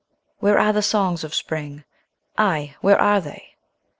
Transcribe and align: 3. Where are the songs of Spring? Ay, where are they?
3. 0.39 0.39
Where 0.39 0.57
are 0.57 0.73
the 0.73 0.81
songs 0.81 1.23
of 1.23 1.35
Spring? 1.35 1.83
Ay, 2.35 2.73
where 2.81 2.99
are 2.99 3.21
they? 3.21 3.53